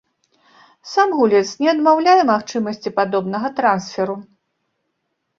Сам 0.91 1.09
гулец 1.17 1.41
не 1.63 1.67
адмаўляе 1.73 2.21
магчымасці 2.29 2.93
падобнага 2.99 3.51
трансферу. 3.61 4.15